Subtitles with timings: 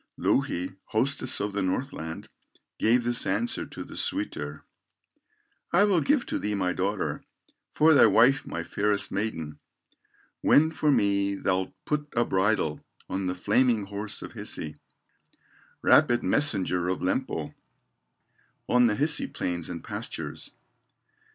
[0.17, 2.27] Louhi, hostess of the Northland,
[2.79, 4.63] Gave this answer to the suitor:
[5.71, 7.23] "I will give to thee my daughter,
[7.69, 9.59] For thy wife my fairest maiden,
[10.41, 14.77] When for me thou'lt put a bridle On the flaming horse of Hisi,
[15.83, 17.53] Rapid messenger of Lempo,
[18.67, 20.49] On the Hisi plains and pastures."